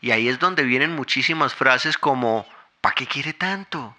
[0.00, 2.46] Y ahí es donde vienen muchísimas frases como,
[2.80, 3.96] ¿para qué quiere tanto?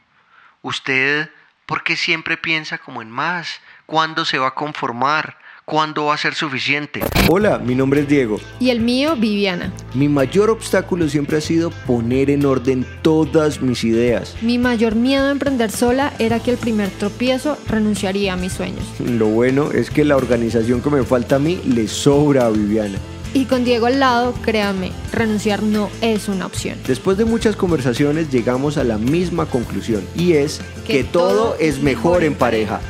[0.61, 1.29] ¿Usted
[1.65, 3.59] por qué siempre piensa como en más?
[3.85, 5.37] ¿Cuándo se va a conformar?
[5.65, 7.01] ¿Cuándo va a ser suficiente?
[7.27, 8.39] Hola, mi nombre es Diego.
[8.61, 9.73] Y el mío, Viviana.
[9.93, 14.35] Mi mayor obstáculo siempre ha sido poner en orden todas mis ideas.
[14.41, 18.85] Mi mayor miedo a emprender sola era que el primer tropiezo renunciaría a mis sueños.
[18.99, 22.97] Lo bueno es que la organización que me falta a mí le sobra a Viviana.
[23.31, 26.79] Y con Diego al lado, créame, renunciar no es una opción.
[26.87, 32.23] Después de muchas conversaciones llegamos a la misma conclusión y es que, todo es mejor
[32.23, 32.81] en pareja.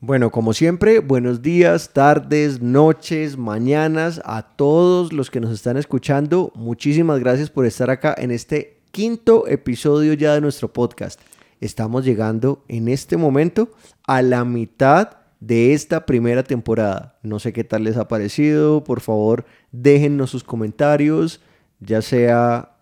[0.00, 6.50] Bueno, como siempre, buenos días, tardes, noches, mañanas a todos los que nos están escuchando.
[6.56, 11.20] Muchísimas gracias por estar acá en este quinto episodio ya de nuestro podcast.
[11.60, 13.70] Estamos llegando en este momento
[14.06, 17.18] a la mitad de esta primera temporada.
[17.22, 21.40] No sé qué tal les ha parecido, por favor déjennos sus comentarios,
[21.80, 22.76] ya sea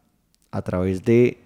[0.50, 1.40] a través de,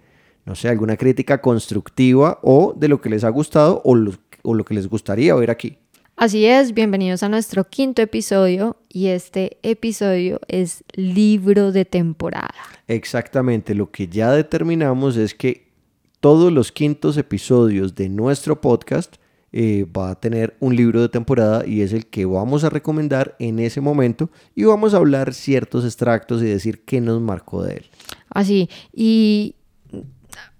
[0.45, 4.53] no sé, alguna crítica constructiva o de lo que les ha gustado o lo, o
[4.53, 5.77] lo que les gustaría ver aquí.
[6.15, 12.53] Así es, bienvenidos a nuestro quinto episodio y este episodio es libro de temporada.
[12.87, 15.71] Exactamente, lo que ya determinamos es que
[16.19, 19.15] todos los quintos episodios de nuestro podcast
[19.53, 23.35] eh, va a tener un libro de temporada y es el que vamos a recomendar
[23.39, 27.77] en ese momento y vamos a hablar ciertos extractos y decir qué nos marcó de
[27.77, 27.85] él.
[28.29, 29.55] Así, y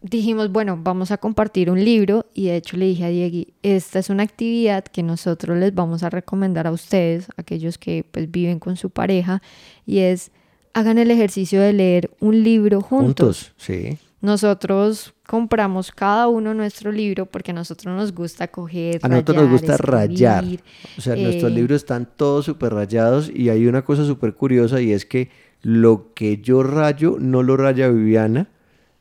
[0.01, 3.99] dijimos, bueno, vamos a compartir un libro y de hecho le dije a Diego, esta
[3.99, 8.59] es una actividad que nosotros les vamos a recomendar a ustedes, aquellos que pues viven
[8.59, 9.41] con su pareja,
[9.85, 10.31] y es
[10.73, 13.51] hagan el ejercicio de leer un libro juntos.
[13.51, 13.97] Juntos, sí.
[14.21, 18.99] Nosotros compramos cada uno nuestro libro porque a nosotros nos gusta coger.
[19.01, 20.45] A nosotros nos gusta rayar.
[20.97, 24.79] O sea, nuestros eh, libros están todos súper rayados y hay una cosa súper curiosa
[24.79, 25.29] y es que
[25.63, 28.47] lo que yo rayo no lo raya Viviana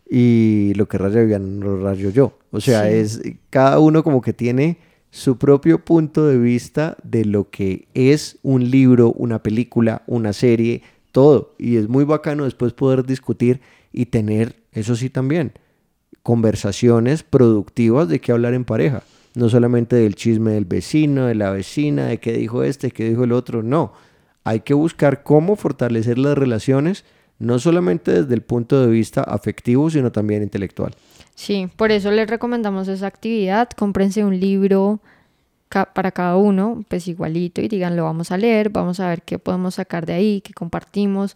[0.08, 2.38] y lo que raya Viviana no lo rayo yo.
[2.50, 2.94] O sea, Sí.
[2.94, 4.78] es cada uno como que tiene
[5.10, 10.82] su propio punto de vista de lo que es un libro, una película, una serie,
[11.12, 11.54] todo.
[11.58, 13.60] Y es muy bacano después poder discutir
[13.92, 15.52] y tener, eso sí también,
[16.22, 19.02] conversaciones productivas de qué hablar en pareja.
[19.34, 23.24] No solamente del chisme del vecino, de la vecina, de qué dijo este, qué dijo
[23.24, 23.62] el otro.
[23.62, 23.92] No.
[24.42, 27.04] Hay que buscar cómo fortalecer las relaciones,
[27.38, 30.94] no solamente desde el punto de vista afectivo, sino también intelectual.
[31.36, 33.68] Sí, por eso les recomendamos esa actividad.
[33.76, 35.00] Cómprense un libro
[35.70, 39.38] para cada uno, pues igualito, y digan, lo vamos a leer, vamos a ver qué
[39.38, 41.34] podemos sacar de ahí, que compartimos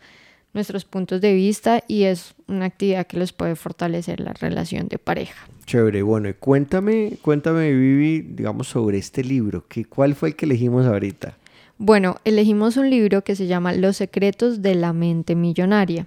[0.54, 4.98] nuestros puntos de vista y es una actividad que les puede fortalecer la relación de
[4.98, 5.46] pareja.
[5.66, 9.64] Chévere, bueno, y cuéntame, cuéntame, Vivi, digamos, sobre este libro.
[9.68, 11.36] ¿Qué, ¿Cuál fue el que elegimos ahorita?
[11.78, 16.06] Bueno, elegimos un libro que se llama Los secretos de la mente millonaria.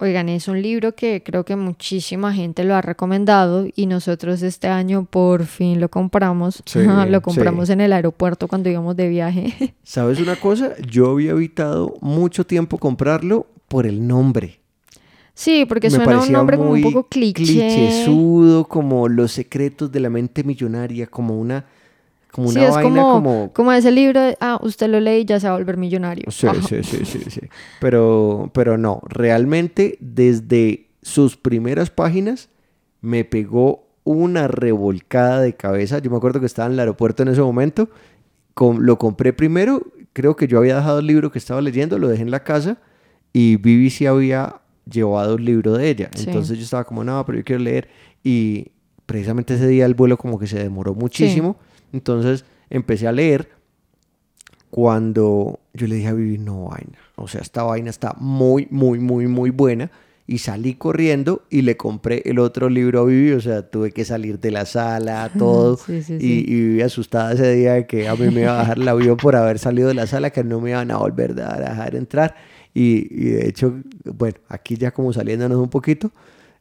[0.00, 4.68] Oigan, es un libro que creo que muchísima gente lo ha recomendado y nosotros este
[4.68, 6.62] año por fin lo compramos.
[6.66, 6.78] Sí,
[7.08, 7.72] lo compramos sí.
[7.72, 9.74] en el aeropuerto cuando íbamos de viaje.
[9.82, 10.76] ¿Sabes una cosa?
[10.86, 14.60] Yo había evitado mucho tiempo comprarlo por el nombre.
[15.34, 17.44] Sí, porque Me suena un nombre como un poco cliché.
[17.44, 21.64] clichésudo, como los secretos de la mente millonaria, como una,
[22.32, 23.52] como Sí, una es vaina como, como...
[23.52, 26.30] como ese libro, de, ah, usted lo lee y ya se va a volver millonario.
[26.30, 26.60] Sí, Ajá.
[26.62, 27.40] sí, sí, sí, sí.
[27.80, 32.48] Pero, pero no, realmente desde sus primeras páginas
[33.00, 35.98] me pegó una revolcada de cabeza.
[35.98, 37.88] Yo me acuerdo que estaba en el aeropuerto en ese momento.
[38.54, 42.08] com- lo compré primero, creo que yo había dejado el libro que estaba leyendo, lo
[42.08, 42.78] dejé en la casa
[43.32, 46.10] y Vivi sí había llevado el libro de ella.
[46.14, 46.24] Sí.
[46.26, 47.88] Entonces yo estaba como, no, pero yo quiero leer.
[48.24, 48.68] Y
[49.06, 51.56] precisamente ese día el vuelo como que se demoró muchísimo.
[51.92, 53.48] Entonces empecé a leer
[54.70, 58.98] cuando yo le dije a Vivi, no vaina, o sea, esta vaina está muy, muy,
[58.98, 59.90] muy, muy buena.
[60.30, 64.04] Y salí corriendo y le compré el otro libro a Vivi, o sea, tuve que
[64.04, 65.78] salir de la sala, todo.
[65.78, 66.44] Sí, sí, y, sí.
[66.46, 69.16] y Vivi asustada ese día de que a mí me iba a bajar el avión
[69.16, 72.34] por haber salido de la sala, que no me iban a volver a dejar entrar.
[72.74, 73.74] Y, y de hecho,
[74.04, 76.12] bueno, aquí ya como saliéndonos un poquito,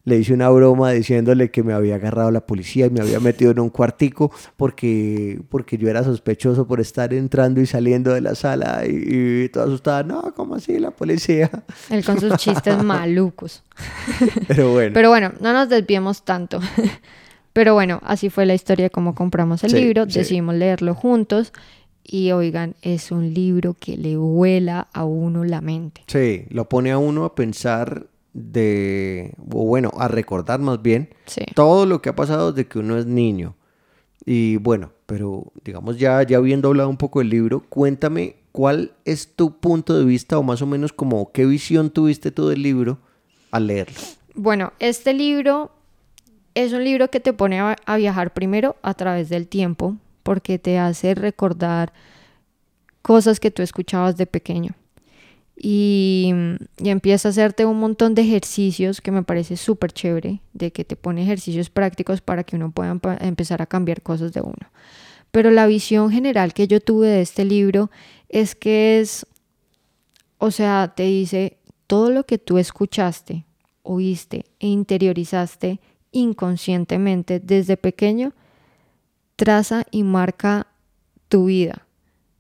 [0.08, 3.52] le hice una broma diciéndole que me había agarrado la policía y me había metido
[3.52, 8.34] en un cuartico porque, porque yo era sospechoso por estar entrando y saliendo de la
[8.34, 11.52] sala y, toda asustada, no, ¿cómo así la policía?
[11.90, 13.64] Él con sus chistes malucos.
[14.48, 16.62] Pero bueno, Pero bueno, no nos desviemos tanto.
[17.52, 20.20] Pero bueno, así fue la historia de cómo compramos el Sí, libro, sí.
[20.20, 21.52] decidimos leerlo juntos
[22.04, 26.04] y oigan, es un libro que le vuela a uno la mente.
[26.08, 31.42] sí, lo pone a uno a pensar de, o bueno, a recordar más bien Sí.
[31.56, 33.56] todo lo que ha pasado desde que uno es niño.
[34.26, 39.36] Y bueno, pero digamos ya, ya habiendo hablado un poco del libro, cuéntame ¿cuál es
[39.36, 42.98] tu punto de vista o más o menos como qué visión tuviste tú del libro
[43.52, 43.96] al leerlo?
[44.36, 45.72] Bueno, este libro
[46.56, 50.60] es un libro que te pone a, a viajar primero a través del tiempo, porque
[50.60, 51.94] te hace recordar
[53.02, 54.72] cosas que tú escuchabas de pequeño.
[55.60, 56.34] Y,
[56.78, 60.86] y, empieza a hacerte un montón de ejercicios que me parece súper chévere, de que
[60.86, 64.72] te pone ejercicios prácticos para que uno pueda empezar a cambiar cosas de uno.
[65.32, 67.90] Pero la visión general que yo tuve de este libro
[68.30, 69.26] es que es,
[70.38, 71.58] o sea, te dice
[71.88, 73.46] todo lo que tú escuchaste,
[73.82, 75.80] oíste e interiorizaste
[76.12, 78.34] inconscientemente desde pequeño,
[79.36, 80.68] traza y marca
[81.30, 81.87] tu vida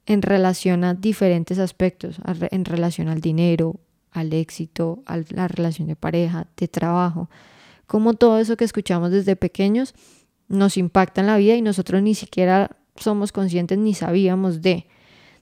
[0.07, 3.75] en relación a diferentes aspectos, en relación al dinero,
[4.11, 7.29] al éxito, a la relación de pareja, de trabajo,
[7.85, 9.93] como todo eso que escuchamos desde pequeños
[10.47, 14.87] nos impacta en la vida y nosotros ni siquiera somos conscientes ni sabíamos de.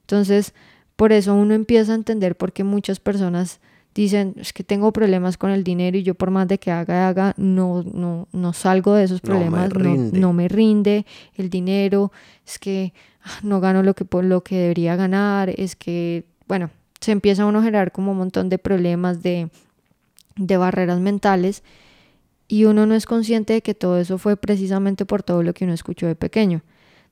[0.02, 0.56] Entonces,
[0.96, 3.60] por eso uno empieza a entender por qué muchas personas
[3.96, 7.08] dicen, es que tengo problemas con el dinero y yo por más de que haga
[7.08, 11.06] haga, no, no, no salgo de esos problemas, no me, no, no me rinde
[11.36, 12.12] el dinero,
[12.46, 12.94] es que
[13.24, 16.70] ah, no gano lo que, por lo que debería ganar, es que, bueno,
[17.00, 19.50] se empieza uno a generar como un montón de problemas, de,
[20.36, 21.64] de barreras mentales
[22.48, 25.64] y uno no es consciente de que todo eso fue precisamente por todo lo que
[25.64, 26.62] uno escuchó de pequeño.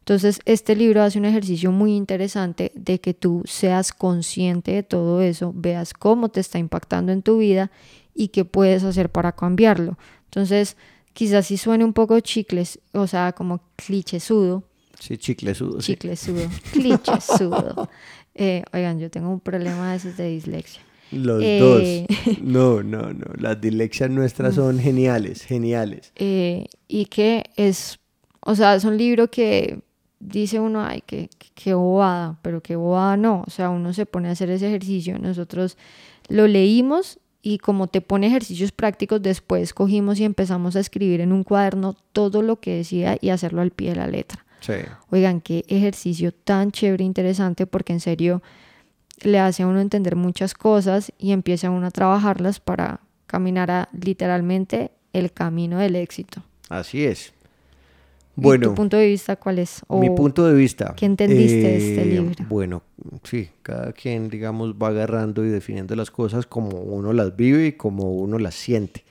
[0.03, 5.21] Entonces, este libro hace un ejercicio muy interesante de que tú seas consciente de todo
[5.21, 7.71] eso, veas cómo te está impactando en tu vida
[8.13, 9.97] y qué puedes hacer para cambiarlo.
[10.25, 10.75] Entonces,
[11.13, 14.65] quizás si suene un poco chicles, o sea, como clichésudo.
[14.99, 15.79] Sí, chiclesudo.
[15.79, 15.93] Sí.
[15.93, 17.89] Chiclesudo, clichésudo.
[18.35, 20.81] eh, oigan, yo tengo un problema de esos de dislexia.
[21.11, 21.59] Los eh...
[21.59, 22.37] dos.
[22.41, 23.27] No, no, no.
[23.39, 26.11] Las dislexias nuestras son geniales, geniales.
[26.17, 27.99] Eh, y que es,
[28.41, 29.81] o sea, es un libro que
[30.25, 34.29] dice uno, ay, qué, qué bobada, pero qué bobada no, o sea, uno se pone
[34.29, 35.77] a hacer ese ejercicio, nosotros
[36.29, 41.33] lo leímos y como te pone ejercicios prácticos, después cogimos y empezamos a escribir en
[41.33, 44.45] un cuaderno todo lo que decía y hacerlo al pie de la letra.
[44.61, 44.73] Sí.
[45.11, 48.41] Oigan, qué ejercicio tan chévere, interesante, porque en serio
[49.21, 53.89] le hace a uno entender muchas cosas y empieza uno a trabajarlas para caminar a
[53.91, 56.43] literalmente el camino del éxito.
[56.69, 57.33] Así es.
[58.35, 59.81] Bueno, ¿Tu punto de vista cuál es?
[59.89, 60.95] mi punto de vista.
[60.95, 62.45] ¿Qué entendiste de este libro?
[62.49, 62.81] Bueno,
[63.23, 67.71] sí, cada quien, digamos, va agarrando y definiendo las cosas como uno las vive y
[67.73, 69.05] como uno las siente.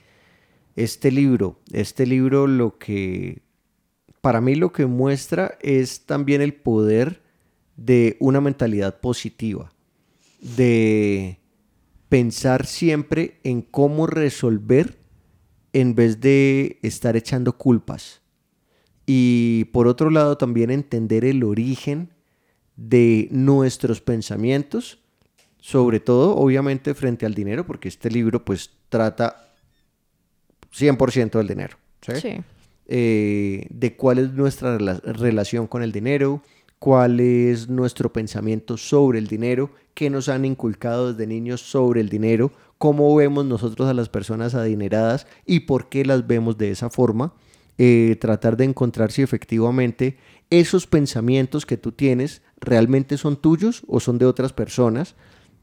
[0.75, 3.43] Este libro, este libro lo que,
[4.19, 7.21] para mí lo que muestra es también el poder
[7.77, 9.71] de una mentalidad positiva,
[10.57, 11.39] de
[12.09, 14.97] pensar siempre en cómo resolver
[15.71, 18.22] en vez de estar echando culpas
[19.05, 22.09] y por otro lado también entender el origen
[22.75, 24.99] de nuestros pensamientos,
[25.59, 29.53] sobre todo obviamente frente al dinero, porque este libro pues trata
[30.73, 32.13] 100% del dinero, ¿sí?
[32.19, 32.41] Sí.
[32.85, 36.41] Eh, de cuál es nuestra rela relación con el dinero,
[36.79, 42.09] cuál es nuestro pensamiento sobre el dinero, qué nos han inculcado desde niños sobre el
[42.09, 46.89] dinero, cómo vemos nosotros a las personas adineradas y por qué las vemos de esa
[46.89, 47.33] forma
[47.77, 50.17] eh, tratar de encontrar si efectivamente
[50.49, 55.15] esos pensamientos que tú tienes realmente son tuyos o son de otras personas.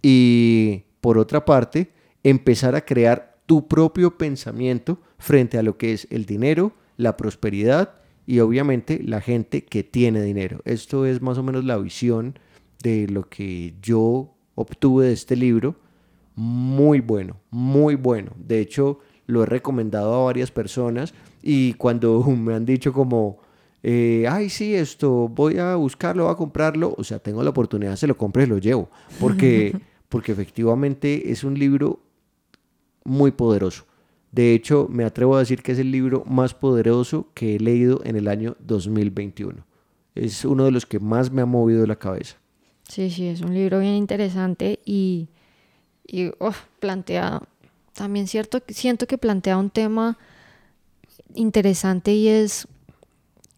[0.03, 1.93] Y por otra parte,
[2.25, 7.95] empezar a crear tu propio pensamiento frente a lo que es el dinero, la prosperidad
[8.27, 10.61] y obviamente la gente que tiene dinero.
[10.65, 12.39] Esto es más o menos la visión
[12.83, 15.77] de lo que yo obtuve de este libro.
[16.35, 18.33] Muy bueno, muy bueno.
[18.37, 23.39] De hecho, lo he recomendado a varias personas y cuando me han dicho como,
[23.83, 27.97] eh, ay, sí, esto, voy a buscarlo, voy a comprarlo, o sea, tengo la oportunidad,
[27.97, 29.79] se lo compro y lo llevo, porque,
[30.09, 32.01] porque efectivamente es un libro
[33.05, 33.87] muy poderoso.
[34.33, 38.01] De hecho, me atrevo a decir que es el libro más poderoso que he leído
[38.05, 39.65] en el año 2021.
[40.15, 42.37] Es uno de los que más me ha movido la cabeza.
[42.89, 45.29] Sí, sí, es un libro bien interesante y,
[46.07, 47.43] y oh, plantea,
[47.93, 50.19] también cierto, siento que plantea un tema
[51.35, 52.67] interesante y es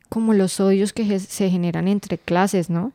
[0.09, 2.93] como los odios que se generan entre clases, ¿no?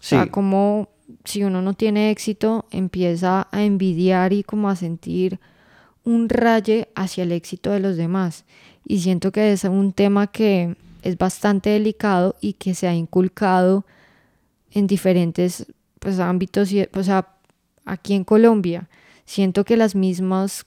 [0.00, 0.14] Sí.
[0.16, 0.88] O sea, como
[1.24, 5.40] si uno no tiene éxito, empieza a envidiar y como a sentir
[6.04, 8.44] un raye hacia el éxito de los demás.
[8.86, 13.84] Y siento que es un tema que es bastante delicado y que se ha inculcado
[14.70, 15.66] en diferentes
[15.98, 16.72] pues, ámbitos.
[16.72, 17.28] Y, o sea,
[17.84, 18.88] aquí en Colombia,
[19.24, 20.66] siento que las mismas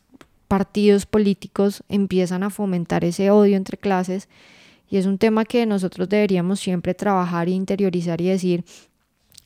[0.51, 4.27] partidos políticos empiezan a fomentar ese odio entre clases
[4.89, 8.65] y es un tema que nosotros deberíamos siempre trabajar e interiorizar y decir,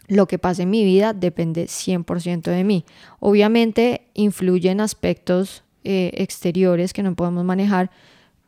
[0.07, 2.85] lo que pasa en mi vida depende 100% de mí.
[3.19, 7.91] Obviamente influyen aspectos eh, exteriores que no podemos manejar,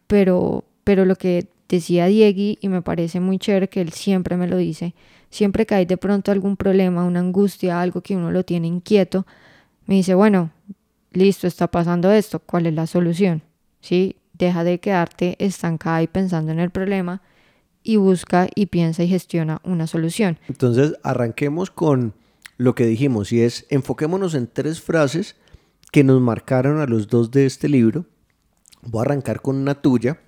[0.08, 4.48] pero, pero lo que decía Diegui, y me parece muy chévere que él siempre me
[4.48, 4.96] lo dice,
[5.30, 9.28] siempre que hay de pronto algún problema, una angustia, algo que uno lo tiene inquieto,
[9.86, 10.50] me dice, bueno,
[11.12, 13.44] listo, está pasando esto, ¿cuál es la solución?
[13.82, 14.18] ¿Sí?
[14.34, 17.22] Deja de quedarte estancada y pensando en el problema
[17.84, 20.38] y busca y piensa y gestiona una solución.
[20.48, 22.14] Entonces, arranquemos con
[22.58, 25.36] lo que dijimos y es enfoquémonos en tres frases
[25.92, 28.06] que nos marcaron a los dos de este libro.
[28.82, 30.20] Voy a arrancar con una tuya.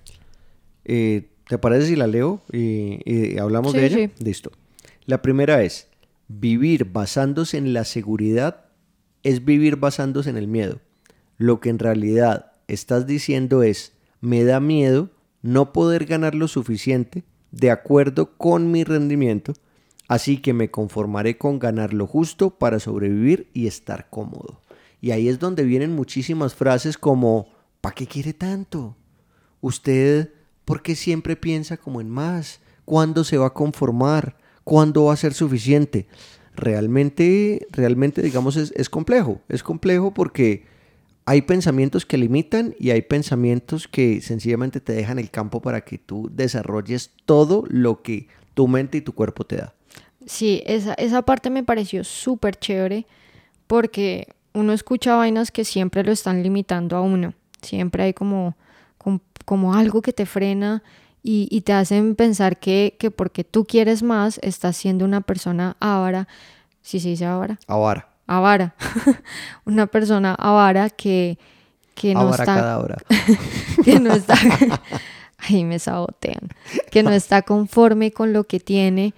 [0.84, 4.10] Eh, ¿Te parece si la leo y, hablamos de ella?
[4.18, 4.52] Listo.
[5.04, 5.88] La primera es,
[6.28, 8.69] vivir basándose en la seguridad
[9.22, 10.80] es vivir basándose en el miedo.
[11.38, 15.10] Lo que en realidad estás diciendo es, me da miedo
[15.42, 19.54] no poder ganar lo suficiente de acuerdo con mi rendimiento,
[20.08, 24.60] así que me conformaré con ganar lo justo para sobrevivir y estar cómodo.
[25.00, 27.48] Y ahí es donde vienen muchísimas frases como,
[27.80, 28.96] ¿para qué quiere tanto?
[29.60, 30.32] Usted,
[30.64, 32.60] ¿por qué siempre piensa como en más?
[32.84, 34.36] ¿Cuándo se va a conformar?
[34.64, 36.06] ¿Cuándo va a ser suficiente?
[36.60, 39.40] Realmente, realmente, digamos, es, es complejo.
[39.48, 40.64] Es complejo porque
[41.24, 45.98] hay pensamientos que limitan y hay pensamientos que sencillamente te dejan el campo para que
[45.98, 49.74] tú desarrolles todo lo que tu mente y tu cuerpo te da.
[50.26, 53.06] Sí, esa, esa parte me pareció súper chévere
[53.66, 57.34] porque uno escucha vainas que siempre lo están limitando a uno.
[57.62, 58.56] Siempre hay como,
[59.44, 60.82] como, algo que te frena
[61.22, 65.76] y, y, te hacen pensar que, que porque tú quieres más, estás siendo una persona
[65.80, 66.28] avara.
[66.82, 67.58] ¿Sí se dice avara?
[67.66, 68.74] Avara avara,
[69.64, 71.36] una persona avara que,
[71.94, 72.44] que no está...
[72.44, 72.96] Cada
[73.84, 74.36] que no está...
[75.38, 76.48] ahí me sabotean.
[76.92, 79.14] Que no está conforme con lo que tiene.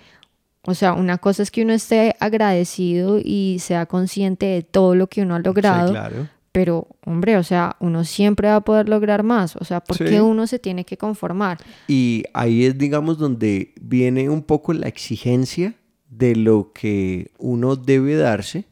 [0.62, 5.08] O sea, una cosa es que uno esté agradecido y sea consciente de todo lo
[5.08, 5.90] que uno ha logrado.
[5.90, 6.28] claro.
[6.52, 9.56] Pero, hombre, o sea, uno siempre va a poder lograr más.
[9.56, 11.58] O sea, ¿por qué uno se tiene que conformar?
[11.88, 15.74] Y ahí es, digamos, donde viene un poco la exigencia
[16.10, 18.66] de lo que uno debe darse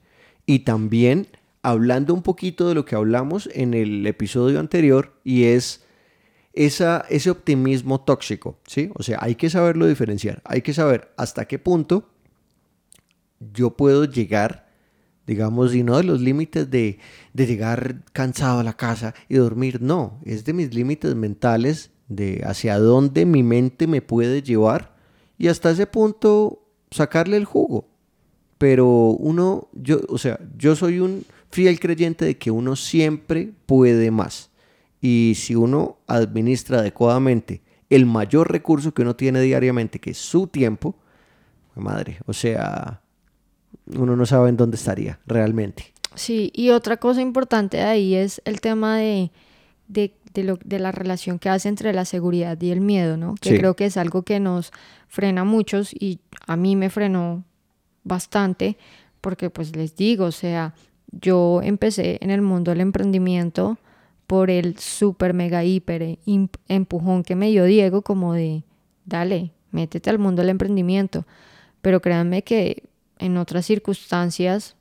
[0.45, 1.29] y también
[1.63, 5.85] hablando un poquito de lo que hablamos en el episodio anterior y es
[6.53, 8.91] esa, ese optimismo tóxico, ¿sí?
[8.95, 12.11] O sea, hay que saberlo diferenciar, hay que saber hasta qué punto
[13.53, 14.70] yo puedo llegar,
[15.31, 16.99] digamos, y no de los límites de,
[17.33, 22.43] de llegar cansado a la casa y dormir, no, es de mis límites mentales, de
[22.45, 24.97] hacia dónde mi mente me puede llevar
[25.39, 27.91] y hasta ese punto sacarle el jugo
[28.61, 34.11] pero uno, yo, o sea, yo soy un fiel creyente de que uno siempre puede
[34.11, 34.51] más.
[35.01, 40.47] Y si uno administra adecuadamente el mayor recurso que uno tiene diariamente, que es su
[40.47, 40.95] tiempo,
[41.75, 43.01] madre, o sea,
[43.87, 45.93] uno no sabe en dónde estaría realmente.
[46.15, 49.31] Sí, y otra cosa importante de ahí es el tema de,
[49.89, 53.35] de, lo, de la relación que hace entre la seguridad y el miedo, ¿no?
[53.41, 54.73] Que creo que es algo que nos
[55.09, 57.45] frena a muchos y a mí me frenó
[58.03, 58.77] bastante
[59.21, 60.75] porque pues les digo, o sea,
[61.13, 63.79] yo empecé en el mundo del emprendimiento
[64.27, 66.19] por el super mega hiper
[66.69, 68.63] empujón que me dio Diego como de,
[69.05, 71.27] dale, métete al mundo del emprendimiento.
[71.83, 72.85] Pero créanme que
[73.21, 74.77] en otras circunstancias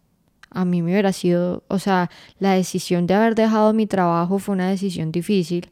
[0.51, 4.55] a mí me hubiera sido, o sea, la decisión de haber dejado mi trabajo fue
[4.55, 5.69] una decisión difícil,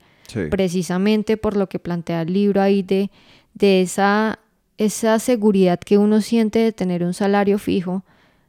[0.52, 3.10] precisamente por lo que plantea el libro ahí de,
[3.56, 4.40] de esa
[4.78, 8.04] esa seguridad que uno siente de tener un salario fijo,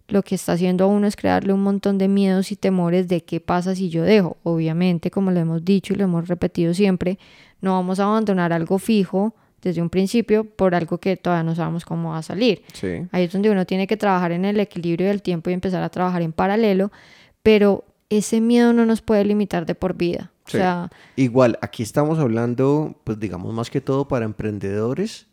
[0.08, 3.22] lo que está haciendo a uno es crearle un montón de miedos y temores de
[3.22, 4.36] qué pasa si yo dejo.
[4.42, 7.18] Obviamente, como lo hemos dicho y lo hemos repetido siempre,
[7.60, 11.84] no vamos a abandonar algo fijo desde un principio por algo que todavía no sabemos
[11.84, 12.62] cómo va a salir.
[13.12, 15.88] Ahí es donde uno tiene que trabajar en el equilibrio del tiempo y empezar a
[15.88, 16.92] trabajar en paralelo,
[17.42, 20.32] pero ese miedo no nos puede limitar de por vida.
[20.46, 25.26] O sea, igual, aquí estamos hablando, pues digamos más que todo para emprendedores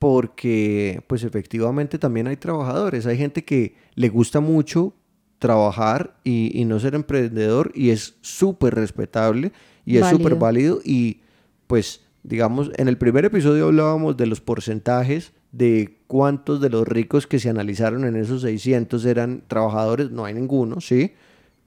[0.00, 4.94] porque pues efectivamente también hay trabajadores, hay gente que le gusta mucho
[5.38, 9.52] trabajar y, no ser emprendedor y es súper respetable
[9.84, 11.20] y es súper válido y
[11.66, 17.26] pues digamos en el primer episodio hablábamos de los porcentajes de cuántos de los ricos
[17.26, 21.14] que se analizaron en esos 600 eran trabajadores, no hay ninguno, sí,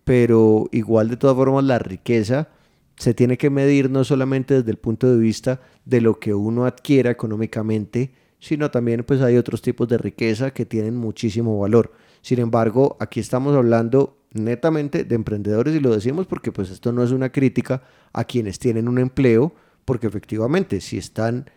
[0.03, 2.49] pero igual de todas formas la riqueza
[2.97, 6.65] se tiene que medir no solamente desde el punto de vista de lo que uno
[6.65, 11.93] adquiera económicamente, sino también pues hay otros tipos de riqueza que tienen muchísimo valor.
[12.21, 17.03] Sin embargo, aquí estamos hablando netamente de emprendedores y lo decimos porque pues esto no
[17.03, 19.53] es una crítica a quienes tienen un empleo,
[19.85, 21.49] porque efectivamente si están,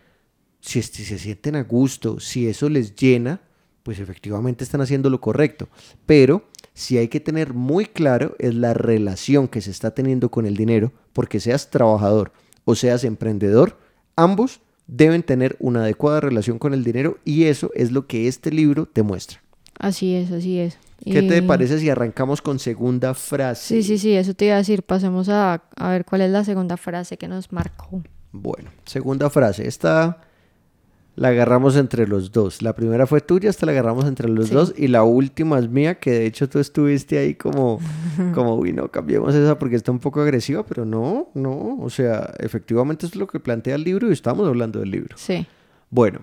[0.59, 3.41] si, se sienten a gusto, si eso les llena,
[3.83, 5.69] pues efectivamente están haciendo lo correcto.
[6.05, 6.43] Pero
[6.73, 10.57] si hay que tener muy claro es la relación que se está teniendo con el
[10.57, 12.31] dinero, porque seas trabajador
[12.65, 13.79] o seas emprendedor,
[14.15, 18.51] ambos deben tener una adecuada relación con el dinero y eso es lo que este
[18.51, 19.41] libro te muestra.
[19.79, 20.77] Así es, así es.
[21.03, 23.75] ¿Qué te parece si arrancamos con segunda frase?
[23.75, 24.83] Sí, sí, sí, eso te iba a decir.
[24.83, 28.01] Pasemos a, a ver cuál es la segunda frase que nos marcó.
[28.31, 29.67] Bueno, segunda frase.
[29.67, 30.21] Esta
[31.15, 32.61] la agarramos entre los dos.
[32.61, 34.53] La primera fue tuya, esta la agarramos entre los Sí.
[34.53, 34.73] dos.
[34.77, 37.79] Y la última es mía, que de hecho tú estuviste ahí como,
[38.35, 41.77] como, uy, no, cambiemos esa porque está un poco agresiva, pero no, no.
[41.81, 45.15] O sea, efectivamente es lo que plantea el libro y estamos hablando del libro.
[45.17, 45.47] Sí.
[45.89, 46.19] Bueno,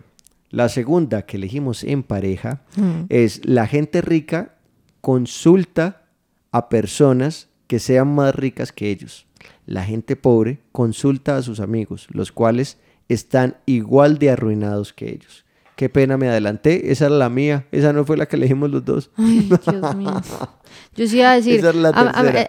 [0.51, 3.07] la segunda que elegimos en pareja Mm.
[3.09, 4.55] es la gente rica
[5.01, 6.03] consulta
[6.53, 9.27] a personas que sean más ricas que ellos.
[9.67, 15.45] La gente pobre consulta a sus amigos, los cuales están igual de arruinados que ellos.
[15.77, 16.93] Qué pena, me adelanté.
[16.93, 17.67] Esa era la mía.
[17.73, 19.11] Esa no fue la que elegimos los dos.
[19.17, 20.21] Ay, Dios mío.
[20.97, 21.59] Yo sí iba a decir.
[21.59, 22.47] Esa es la a- a- tercera.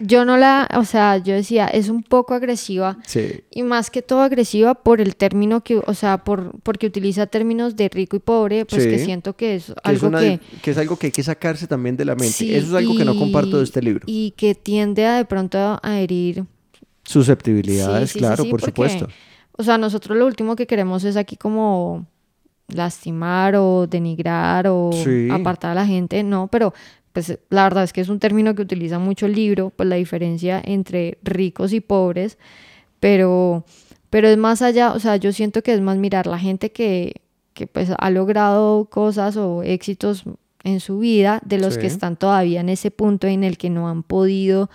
[0.00, 2.98] Yo no la, o sea, yo decía, es un poco agresiva.
[3.06, 3.40] Sí.
[3.50, 7.76] Y más que todo agresiva por el término que, o sea, por, porque utiliza términos
[7.76, 10.40] de rico y pobre, pues que siento que es Que es, algo una- que...
[10.62, 12.32] que es algo que hay que sacarse también de la mente.
[12.32, 14.04] sí, Eso es algo que no comparto de este libro.
[14.06, 16.44] Y que tiende a de pronto a herir
[17.04, 19.08] Susceptibilidades, claro, por porque, supuesto.
[19.52, 22.06] O sea, nosotros lo último que queremos es aquí como
[22.68, 25.28] lastimar o denigrar o Sí.
[25.30, 26.74] apartar a la gente, no, pero
[27.16, 29.96] pues la verdad es que es un término que utiliza mucho el libro, pues la
[29.96, 32.36] diferencia entre ricos y pobres,
[33.00, 33.64] pero,
[34.10, 37.22] pero es más allá, o sea, yo siento que es más mirar la gente que,
[37.54, 40.24] que pues ha logrado cosas o éxitos
[40.62, 43.88] en su vida de los que están todavía en ese punto en el que no
[43.88, 44.68] han podido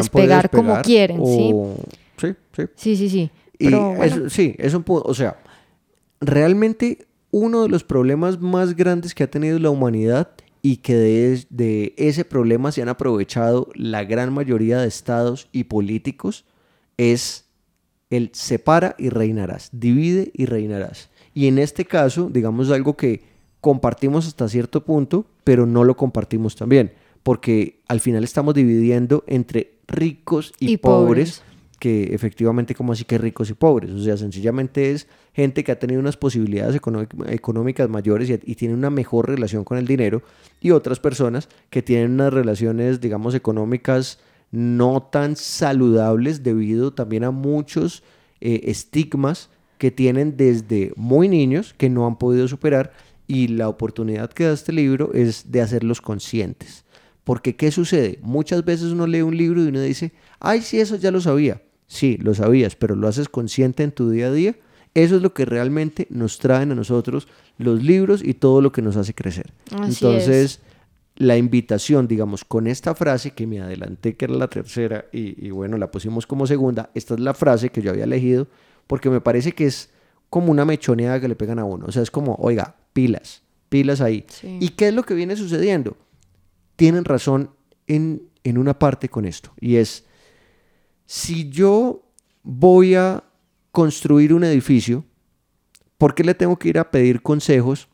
[0.00, 1.50] despegar como quieren, ¿sí?
[1.54, 1.76] o-
[2.16, 2.62] Sí, sí.
[2.74, 3.30] Sí, sí, sí.
[3.56, 5.36] Y Pero bueno, eso- sí, es un punto, o sea,
[6.20, 10.30] realmente uno de los problemas más grandes que ha tenido la humanidad
[10.66, 15.64] y que de, de ese problema se han aprovechado la gran mayoría de estados y
[15.64, 16.46] políticos
[16.96, 17.44] es
[18.08, 21.10] el separa y reinarás, divide y reinarás.
[21.34, 23.24] Y en este caso, digamos algo que
[23.60, 29.74] compartimos hasta cierto punto, pero no lo compartimos también, porque al final estamos dividiendo entre
[29.86, 31.53] ricos y, Y pobres, pobres.
[31.84, 35.78] Que efectivamente como así que ricos y pobres, o sea, sencillamente es gente que ha
[35.78, 40.22] tenido unas posibilidades económic- económicas mayores y, y tiene una mejor relación con el dinero
[40.62, 44.18] y otras personas que tienen unas relaciones, digamos, económicas
[44.50, 48.02] no tan saludables debido también a muchos
[48.40, 52.92] eh, estigmas que tienen desde muy niños que no han podido superar
[53.26, 56.84] y la oportunidad que da este libro es de hacerlos conscientes.
[57.24, 58.18] Porque ¿qué sucede?
[58.22, 61.60] Muchas veces uno lee un libro y uno dice, ay, sí, eso ya lo sabía.
[61.86, 64.56] Sí, lo sabías, pero lo haces consciente en tu día a día.
[64.94, 67.26] Eso es lo que realmente nos traen a nosotros
[67.58, 69.52] los libros y todo lo que nos hace crecer.
[69.72, 70.60] Así Entonces,
[71.16, 75.50] la invitación, digamos, con esta frase que me adelanté, que era la tercera, y, y
[75.50, 78.46] bueno, la pusimos como segunda, esta es la frase que yo había elegido,
[78.86, 79.90] porque me parece que es
[80.30, 81.86] como una mechoneada que le pegan a uno.
[81.86, 84.24] O sea, es como, oiga, pilas, pilas ahí.
[84.28, 84.58] Sí.
[84.60, 85.96] ¿Y qué es lo que viene sucediendo?
[86.76, 87.50] Tienen razón
[87.86, 90.04] en, en una parte con esto, y es,
[91.06, 92.02] si yo
[92.42, 93.24] voy a
[93.72, 95.04] construir un edificio,
[95.98, 97.88] ¿por qué le tengo que ir a pedir consejos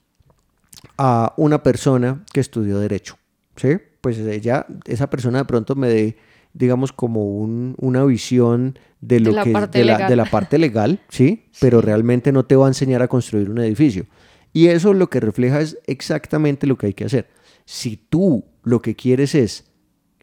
[0.99, 3.19] a una persona que estudió derecho?
[3.57, 3.77] ¿Sí?
[4.01, 6.17] Pues ella, esa persona de pronto me dé,
[6.55, 11.01] digamos, como un- una visión de lo la que de la, de la parte legal,
[11.09, 11.45] ¿sí?
[11.61, 14.07] Pero realmente no te va a enseñar a construir un edificio.
[14.53, 17.29] Y eso lo que refleja es exactamente lo que hay que hacer.
[17.67, 19.71] Si tú lo que quieres es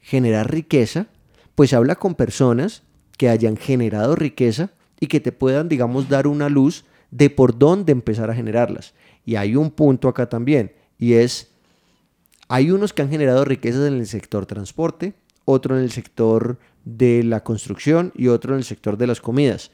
[0.02, 1.08] generar riqueza,
[1.58, 2.84] pues habla con personas
[3.17, 7.93] que hayan generado riqueza y que te puedan, digamos, dar una luz de por dónde
[7.93, 8.93] empezar a generarlas.
[9.26, 11.50] Y hay un punto acá también, y es,
[12.48, 15.15] hay unos que han generado riquezas en el sector transporte,
[15.46, 19.72] otro en el sector de la construcción y otro en el sector de las comidas.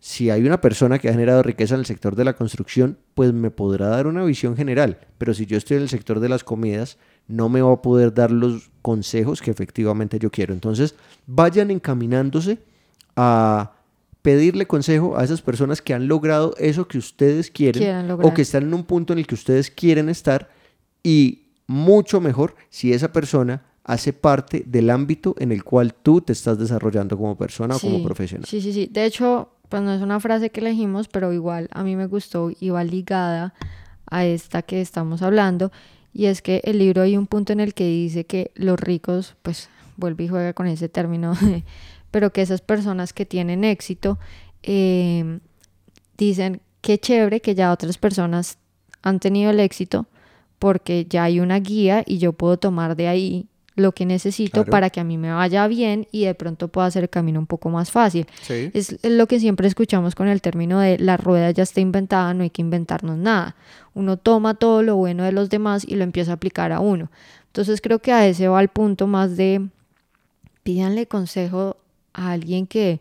[0.00, 3.32] Si hay una persona que ha generado riqueza en el sector de la construcción, pues
[3.32, 6.42] me podrá dar una visión general, pero si yo estoy en el sector de las
[6.42, 6.98] comidas,
[7.30, 10.52] no me va a poder dar los consejos que efectivamente yo quiero.
[10.52, 10.94] Entonces,
[11.26, 12.58] vayan encaminándose
[13.16, 13.72] a
[14.22, 18.64] pedirle consejo a esas personas que han logrado eso que ustedes quieren o que están
[18.64, 20.50] en un punto en el que ustedes quieren estar
[21.02, 26.32] y mucho mejor si esa persona hace parte del ámbito en el cual tú te
[26.32, 28.46] estás desarrollando como persona o como profesional.
[28.46, 28.88] Sí, sí, sí.
[28.92, 32.50] De hecho, pues no es una frase que elegimos, pero igual a mí me gustó
[32.58, 33.54] y va ligada
[34.06, 35.72] a esta que estamos hablando.
[36.12, 39.36] Y es que el libro hay un punto en el que dice que los ricos,
[39.42, 41.34] pues vuelve y juega con ese término,
[42.10, 44.18] pero que esas personas que tienen éxito
[44.62, 45.40] eh,
[46.18, 48.58] dicen qué chévere que ya otras personas
[49.02, 50.06] han tenido el éxito
[50.58, 54.70] porque ya hay una guía y yo puedo tomar de ahí lo que necesito Claro.
[54.70, 57.46] para que a mí me vaya bien y de pronto pueda hacer el camino un
[57.46, 58.26] poco más fácil.
[58.42, 58.70] Sí.
[58.74, 62.42] Es lo que siempre escuchamos con el término de la rueda ya está inventada, no
[62.42, 63.54] hay que inventarnos nada.
[63.94, 67.10] Uno toma todo lo bueno de los demás y lo empieza a aplicar a uno.
[67.46, 69.66] Entonces creo que a ese va el punto más de
[70.62, 71.76] pídanle consejo
[72.12, 73.00] a alguien que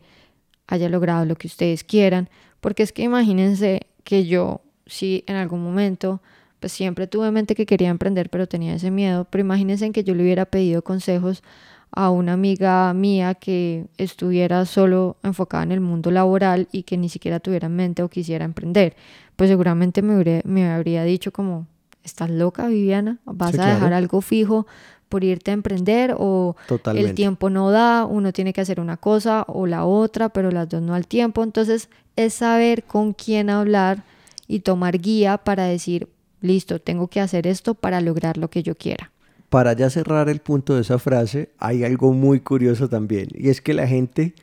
[0.67, 2.29] haya logrado lo que ustedes quieran,
[2.62, 6.21] porque es que imagínense que yo, si en algún momento,
[6.60, 10.04] pues siempre tuve en mente que quería emprender, pero tenía ese miedo, pero imagínense que
[10.04, 11.43] yo le hubiera pedido consejos
[11.91, 17.10] a una amiga mía que estuviera solo enfocada en el mundo laboral y que ni
[17.10, 18.95] siquiera tuviera en mente o quisiera emprender,
[19.36, 21.65] pues seguramente me, hubiera- me habría dicho como,
[22.04, 23.17] ¿estás loca, Viviana?
[23.26, 23.95] ¿Vas Sí, a dejar claro.
[23.95, 24.67] algo fijo
[25.08, 27.10] por irte a emprender o Totalmente.
[27.10, 30.69] el tiempo no da, uno tiene que hacer una cosa o la otra, pero las
[30.69, 31.41] dos no al tiempo.
[31.41, 34.04] Entonces es saber con quién hablar
[34.48, 36.08] y tomar guía para decir,
[36.41, 39.12] listo, tengo que hacer esto para lograr lo que yo quiera.
[39.49, 43.30] Para ya cerrar el punto de esa frase, hay algo muy curioso también.
[43.34, 44.34] Y es que la gente,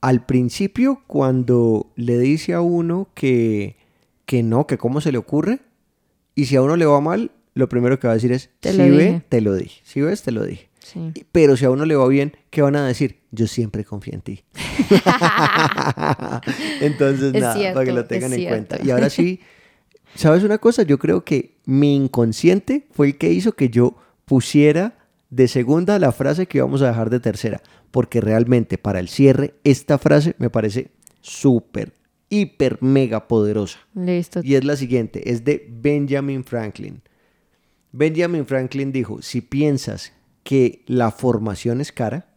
[0.00, 3.76] al principio, cuando le dice a uno que,
[4.24, 5.60] que no, que cómo se le ocurre,
[6.34, 8.72] y si a uno le va mal, lo primero que va a decir es, Te
[8.72, 9.22] si lo ve, dije".
[9.28, 9.80] te lo dije.
[9.84, 10.68] Si ves, te lo dije.
[10.78, 11.12] Sí.
[11.32, 13.20] Pero si a uno le va bien, ¿qué van a decir?
[13.32, 14.44] Yo siempre confío en ti.
[16.80, 18.78] Entonces, Es nada, para que lo tengan en cuenta.
[18.82, 19.40] Y ahora sí,
[20.16, 20.82] ¿sabes una cosa?
[20.82, 24.98] Yo creo que mi inconsciente fue el que hizo que yo pusiera
[25.30, 27.62] de segunda la frase que íbamos a dejar de tercera.
[27.90, 31.94] Porque realmente para el cierre, esta frase me parece súper,
[32.28, 33.78] hiper, mega poderosa.
[33.94, 34.40] Listo.
[34.42, 37.02] Y es la siguiente, es de Benjamin Franklin.
[37.92, 42.28] Benjamin Franklin dijo, si piensas que la formación es cara,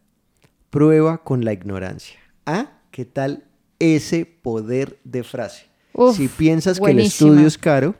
[0.70, 2.18] prueba con la ignorancia.
[2.46, 2.80] ¿Ah?
[2.90, 3.44] ¿Qué tal
[3.78, 5.69] ese poder de frase?
[6.00, 7.94] Uf, si piensas que el estudio es caro,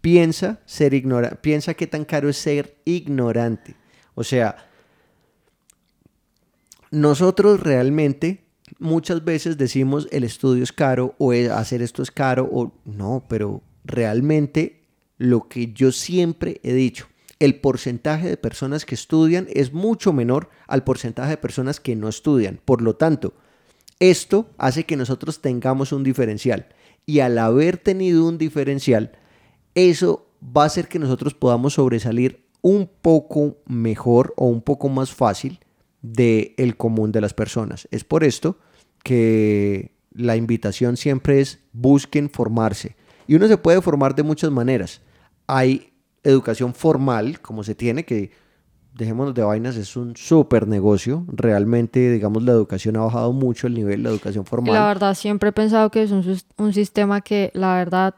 [0.00, 3.74] piensa ser ignora piensa qué tan caro es ser ignorante.
[4.14, 4.68] O sea,
[6.90, 8.44] nosotros realmente
[8.78, 13.62] muchas veces decimos el estudio es caro o hacer esto es caro o no, pero
[13.84, 14.82] realmente
[15.16, 17.06] lo que yo siempre he dicho,
[17.38, 22.08] el porcentaje de personas que estudian es mucho menor al porcentaje de personas que no
[22.08, 22.60] estudian.
[22.64, 23.34] Por lo tanto,
[24.00, 26.68] esto hace que nosotros tengamos un diferencial
[27.08, 29.12] y al haber tenido un diferencial,
[29.74, 35.10] eso va a hacer que nosotros podamos sobresalir un poco mejor o un poco más
[35.10, 35.58] fácil
[36.02, 37.88] del el común de las personas.
[37.92, 38.58] Es por esto
[39.02, 42.94] que la invitación siempre es busquen formarse.
[43.26, 45.00] Y uno se puede formar de muchas maneras.
[45.46, 45.94] Hay
[46.24, 48.32] educación formal, como se tiene, que
[48.98, 51.24] dejémonos de vainas, es un súper negocio.
[51.28, 54.74] Realmente, digamos, la educación ha bajado mucho el nivel, la educación formal.
[54.74, 56.24] La verdad, siempre he pensado que es un,
[56.58, 58.14] un sistema que la verdad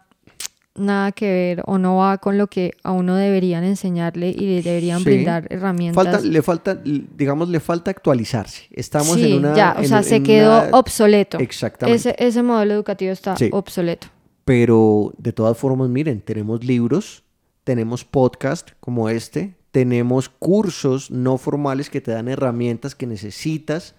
[0.77, 4.62] nada que ver o no va con lo que a uno deberían enseñarle y le
[4.62, 5.05] deberían Sí.
[5.05, 6.03] brindar herramientas.
[6.03, 8.62] Falta, le falta, digamos, le falta actualizarse.
[8.71, 9.55] Estamos sí, en una.
[9.55, 11.38] ya, o en- sea, se quedó una- obsoleto.
[11.38, 11.97] Exactamente.
[12.11, 13.51] Ese, ese modelo educativo está Sí.
[13.53, 14.07] obsoleto.
[14.47, 17.23] Pero de todas formas, miren, tenemos libros,
[17.64, 23.94] tenemos podcast como este, tenemos cursos no formales que te dan herramientas que necesitas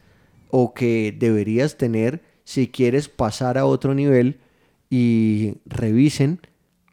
[0.50, 4.40] o que deberías tener si quieres pasar a otro nivel
[4.90, 6.42] y revisen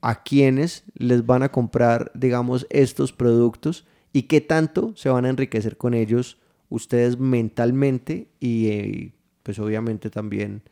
[0.00, 5.30] a quienes les van a comprar, digamos, estos productos y qué tanto se van a
[5.30, 6.38] enriquecer con ellos
[6.68, 9.12] ustedes mentalmente y eh,
[9.42, 10.62] pues obviamente también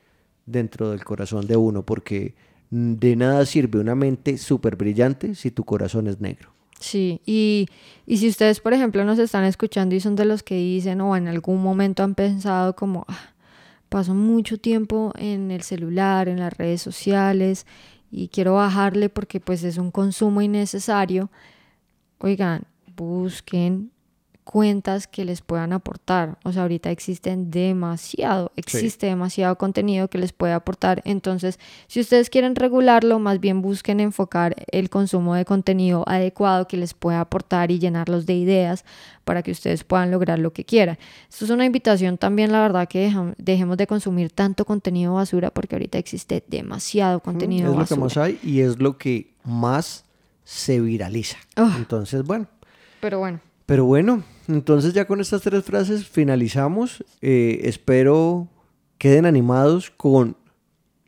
[0.44, 2.36] dentro del corazón de uno, porque
[2.70, 6.55] de nada sirve una mente súper brillante si tu corazón es negro.
[6.80, 7.68] Sí, y,
[8.06, 11.16] y si ustedes, por ejemplo, nos están escuchando y son de los que dicen o
[11.16, 13.30] en algún momento han pensado como, "Ah,
[13.88, 17.66] paso mucho tiempo en el celular, en las redes sociales
[18.10, 21.30] y quiero bajarle porque pues es un consumo innecesario,
[22.18, 22.64] oigan,
[22.96, 23.92] busquen
[24.46, 26.38] cuentas que les puedan aportar.
[26.44, 31.02] O sea, ahorita existen demasiado, existe demasiado contenido que les puede aportar.
[31.04, 36.76] Entonces, si ustedes quieren regularlo, más bien busquen enfocar el consumo de contenido adecuado que
[36.76, 38.85] les pueda aportar y llenarlos de ideas
[39.24, 40.96] para que ustedes puedan lograr lo que quieran.
[41.28, 45.74] Esto es una invitación también, la verdad, que dejemos de consumir tanto contenido basura porque
[45.74, 47.96] ahorita existe demasiado contenido es lo basura.
[47.96, 50.04] que más hay y es lo que más
[50.44, 51.38] se viraliza.
[51.56, 52.46] Entonces, bueno.
[53.00, 57.04] Pero bueno, Pero bueno, entonces ya con estas tres frases finalizamos.
[57.20, 58.48] Eh, espero
[58.98, 60.37] queden animados con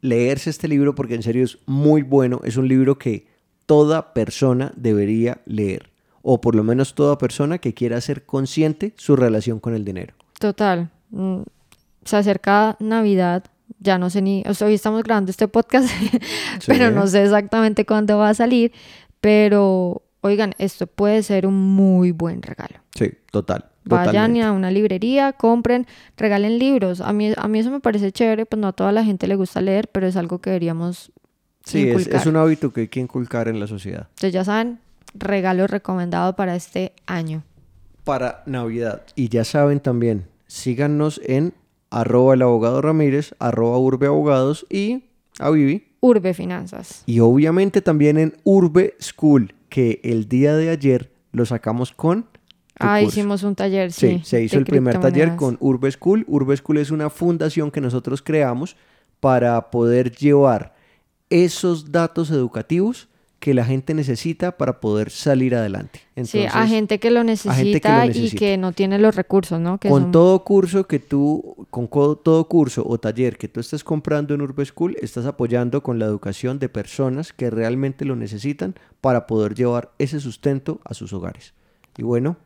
[0.01, 2.40] leerse este libro porque en serio es muy bueno.
[2.44, 3.27] Es un libro que
[3.66, 5.90] toda persona debería leer.
[6.22, 10.14] O por lo menos toda persona que quiera ser consciente su relación con el dinero.
[10.38, 10.90] Total.
[11.11, 11.42] Mm,
[12.05, 13.44] Se acerca Navidad.
[13.79, 14.42] Ya no sé ni.
[14.46, 15.88] O sea, hoy estamos grabando este podcast,
[16.66, 18.72] pero no sé exactamente cuándo va a salir.
[19.20, 22.81] Pero oigan, esto puede ser un muy buen regalo.
[22.94, 23.66] Sí, total.
[23.85, 24.42] Vayan totalmente.
[24.42, 27.00] a una librería, compren, regalen libros.
[27.00, 29.37] A mí, a mí eso me parece chévere, pues no a toda la gente le
[29.37, 31.11] gusta leer, pero es algo que deberíamos
[31.68, 34.07] Sí, es, es un hábito que hay que inculcar en la sociedad.
[34.11, 34.78] Entonces ya saben,
[35.14, 37.42] regalo recomendado para este año.
[38.04, 39.02] Para Navidad.
[39.14, 41.52] Y ya saben también, síganos en
[41.90, 45.04] arroba el abogado Ramírez, arroba urbe abogados y
[45.38, 45.87] a Vivi.
[46.00, 47.02] Urbe Finanzas.
[47.07, 52.26] Y obviamente también en Urbe School, que el día de ayer lo sacamos con...
[52.81, 53.18] Ah, curso.
[53.18, 54.20] hicimos un taller, Sí, sí.
[54.24, 56.24] se hizo el primer taller con Urbe School.
[56.28, 58.76] Urbe School es una fundación que nosotros creamos
[59.18, 60.74] para poder llevar
[61.28, 63.09] esos datos educativos
[63.40, 66.01] que la gente necesita para poder salir adelante.
[66.24, 69.61] Sí, a gente que lo necesita, gente que lo y que no tiene los recursos,
[69.61, 69.79] ¿no?
[69.79, 73.61] Que con son- todo curso que tú, con co- todo curso o taller que tú
[73.61, 78.16] estés comprando en Urbe School, estás apoyando con la educación de personas que realmente lo
[78.16, 81.55] necesitan para poder llevar ese sustento a sus hogares.
[81.96, 82.37] Y bueno,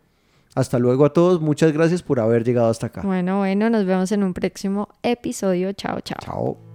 [0.55, 1.41] hasta luego a todos.
[1.41, 3.01] Muchas gracias por haber llegado hasta acá.
[3.03, 5.73] Bueno, bueno, nos vemos en un próximo episodio.
[5.73, 6.19] Chao, chao.
[6.23, 6.72] Chao.